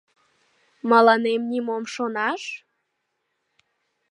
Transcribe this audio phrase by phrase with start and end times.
[0.89, 2.41] —Мыланем нимом шонаш?